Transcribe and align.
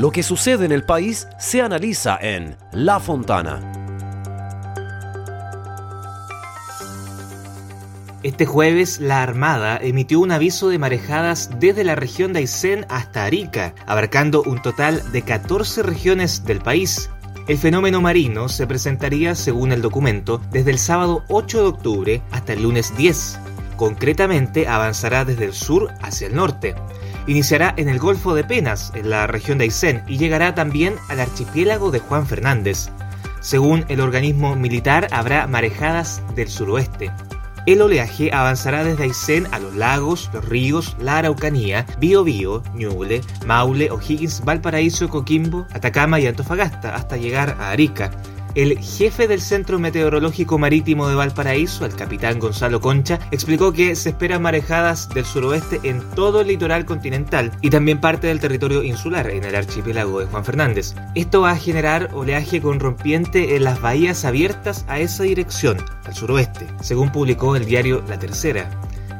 Lo 0.00 0.12
que 0.12 0.22
sucede 0.22 0.64
en 0.64 0.72
el 0.72 0.82
país 0.82 1.28
se 1.38 1.60
analiza 1.60 2.16
en 2.22 2.56
La 2.72 3.00
Fontana. 3.00 3.60
Este 8.22 8.46
jueves, 8.46 8.98
la 8.98 9.22
Armada 9.22 9.76
emitió 9.76 10.20
un 10.20 10.32
aviso 10.32 10.70
de 10.70 10.78
marejadas 10.78 11.50
desde 11.60 11.84
la 11.84 11.96
región 11.96 12.32
de 12.32 12.38
Aysén 12.38 12.86
hasta 12.88 13.26
Arica, 13.26 13.74
abarcando 13.84 14.42
un 14.42 14.62
total 14.62 15.02
de 15.12 15.20
14 15.20 15.82
regiones 15.82 16.46
del 16.46 16.60
país. 16.60 17.10
El 17.46 17.58
fenómeno 17.58 18.00
marino 18.00 18.48
se 18.48 18.66
presentaría, 18.66 19.34
según 19.34 19.70
el 19.70 19.82
documento, 19.82 20.40
desde 20.50 20.70
el 20.70 20.78
sábado 20.78 21.24
8 21.28 21.58
de 21.60 21.68
octubre 21.68 22.22
hasta 22.30 22.54
el 22.54 22.62
lunes 22.62 22.96
10. 22.96 23.38
Concretamente, 23.76 24.66
avanzará 24.66 25.26
desde 25.26 25.44
el 25.44 25.52
sur 25.52 25.92
hacia 26.00 26.26
el 26.26 26.36
norte. 26.36 26.74
Iniciará 27.26 27.74
en 27.76 27.88
el 27.88 27.98
Golfo 27.98 28.34
de 28.34 28.44
Penas, 28.44 28.92
en 28.94 29.10
la 29.10 29.26
región 29.26 29.58
de 29.58 29.64
Aysén, 29.64 30.02
y 30.06 30.18
llegará 30.18 30.54
también 30.54 30.94
al 31.08 31.20
archipiélago 31.20 31.90
de 31.90 32.00
Juan 32.00 32.26
Fernández. 32.26 32.90
Según 33.40 33.84
el 33.88 34.00
organismo 34.00 34.56
militar, 34.56 35.08
habrá 35.10 35.46
marejadas 35.46 36.22
del 36.34 36.48
suroeste. 36.48 37.10
El 37.66 37.82
oleaje 37.82 38.32
avanzará 38.32 38.84
desde 38.84 39.04
Aysén 39.04 39.46
a 39.52 39.58
los 39.58 39.74
lagos, 39.76 40.30
los 40.32 40.44
ríos, 40.44 40.96
la 40.98 41.18
Araucanía, 41.18 41.86
Biobío, 41.98 42.62
Ñuble, 42.74 43.20
Maule, 43.46 43.90
O'Higgins, 43.90 44.42
Valparaíso, 44.44 45.08
Coquimbo, 45.08 45.66
Atacama 45.72 46.18
y 46.20 46.26
Antofagasta 46.26 46.94
hasta 46.94 47.18
llegar 47.18 47.56
a 47.60 47.70
Arica. 47.70 48.10
El 48.56 48.78
jefe 48.80 49.28
del 49.28 49.40
Centro 49.40 49.78
Meteorológico 49.78 50.58
Marítimo 50.58 51.06
de 51.08 51.14
Valparaíso, 51.14 51.86
el 51.86 51.94
capitán 51.94 52.40
Gonzalo 52.40 52.80
Concha, 52.80 53.20
explicó 53.30 53.72
que 53.72 53.94
se 53.94 54.08
esperan 54.08 54.42
marejadas 54.42 55.08
del 55.10 55.24
suroeste 55.24 55.78
en 55.84 56.00
todo 56.16 56.40
el 56.40 56.48
litoral 56.48 56.84
continental 56.84 57.52
y 57.60 57.70
también 57.70 58.00
parte 58.00 58.26
del 58.26 58.40
territorio 58.40 58.82
insular 58.82 59.30
en 59.30 59.44
el 59.44 59.54
archipiélago 59.54 60.18
de 60.18 60.26
Juan 60.26 60.44
Fernández. 60.44 60.96
Esto 61.14 61.42
va 61.42 61.52
a 61.52 61.56
generar 61.56 62.10
oleaje 62.12 62.60
con 62.60 62.80
rompiente 62.80 63.54
en 63.54 63.62
las 63.62 63.80
bahías 63.80 64.24
abiertas 64.24 64.84
a 64.88 64.98
esa 64.98 65.22
dirección, 65.22 65.76
al 66.04 66.14
suroeste, 66.14 66.66
según 66.80 67.12
publicó 67.12 67.54
el 67.54 67.66
diario 67.66 68.02
La 68.08 68.18
Tercera. 68.18 68.68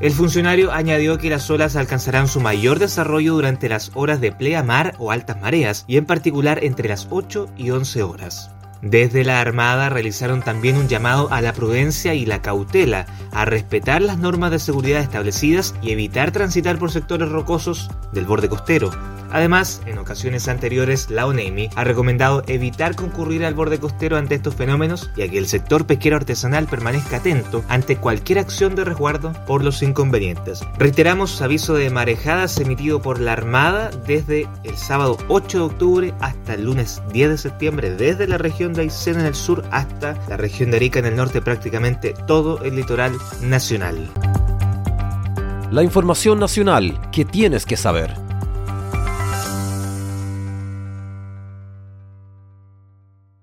El 0.00 0.12
funcionario 0.12 0.72
añadió 0.72 1.18
que 1.18 1.30
las 1.30 1.50
olas 1.50 1.74
alcanzarán 1.74 2.28
su 2.28 2.40
mayor 2.40 2.78
desarrollo 2.78 3.34
durante 3.34 3.68
las 3.68 3.90
horas 3.94 4.20
de 4.20 4.30
pleamar 4.30 4.94
o 4.98 5.10
altas 5.10 5.40
mareas 5.40 5.84
y 5.88 5.96
en 5.96 6.04
particular 6.04 6.62
entre 6.62 6.88
las 6.88 7.08
8 7.10 7.48
y 7.56 7.70
11 7.70 8.02
horas. 8.02 8.55
Desde 8.88 9.24
la 9.24 9.40
Armada 9.40 9.88
realizaron 9.88 10.42
también 10.42 10.76
un 10.76 10.86
llamado 10.86 11.26
a 11.32 11.40
la 11.40 11.52
prudencia 11.52 12.14
y 12.14 12.24
la 12.24 12.40
cautela, 12.40 13.06
a 13.32 13.44
respetar 13.44 14.00
las 14.00 14.18
normas 14.18 14.52
de 14.52 14.60
seguridad 14.60 15.00
establecidas 15.00 15.74
y 15.82 15.90
evitar 15.90 16.30
transitar 16.30 16.78
por 16.78 16.92
sectores 16.92 17.28
rocosos 17.28 17.90
del 18.12 18.26
borde 18.26 18.48
costero. 18.48 18.92
Además, 19.36 19.82
en 19.84 19.98
ocasiones 19.98 20.48
anteriores, 20.48 21.10
la 21.10 21.26
ONEMI 21.26 21.68
ha 21.76 21.84
recomendado 21.84 22.42
evitar 22.46 22.96
concurrir 22.96 23.44
al 23.44 23.52
borde 23.52 23.78
costero 23.78 24.16
ante 24.16 24.34
estos 24.34 24.54
fenómenos 24.54 25.10
y 25.14 25.20
a 25.20 25.28
que 25.28 25.36
el 25.36 25.46
sector 25.46 25.86
pesquero 25.86 26.16
artesanal 26.16 26.66
permanezca 26.66 27.18
atento 27.18 27.62
ante 27.68 27.98
cualquier 27.98 28.38
acción 28.38 28.74
de 28.74 28.86
resguardo 28.86 29.34
por 29.46 29.62
los 29.62 29.82
inconvenientes. 29.82 30.62
Reiteramos 30.78 31.42
aviso 31.42 31.74
de 31.74 31.90
marejadas 31.90 32.58
emitido 32.60 33.02
por 33.02 33.20
la 33.20 33.34
Armada 33.34 33.90
desde 34.06 34.48
el 34.64 34.78
sábado 34.78 35.18
8 35.28 35.58
de 35.58 35.64
octubre 35.64 36.14
hasta 36.20 36.54
el 36.54 36.64
lunes 36.64 37.02
10 37.12 37.28
de 37.28 37.36
septiembre 37.36 37.90
desde 37.90 38.26
la 38.26 38.38
región 38.38 38.72
de 38.72 38.84
Aysén 38.84 39.20
en 39.20 39.26
el 39.26 39.34
sur 39.34 39.64
hasta 39.70 40.16
la 40.30 40.38
región 40.38 40.70
de 40.70 40.78
Arica 40.78 40.98
en 41.00 41.04
el 41.04 41.16
norte, 41.16 41.42
prácticamente 41.42 42.14
todo 42.26 42.64
el 42.64 42.74
litoral 42.74 43.12
nacional. 43.42 44.10
La 45.70 45.82
información 45.82 46.40
nacional 46.40 46.98
que 47.12 47.26
tienes 47.26 47.66
que 47.66 47.76
saber. 47.76 48.25